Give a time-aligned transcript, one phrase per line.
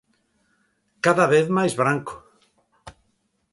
[1.05, 2.13] Cada vez máis branco.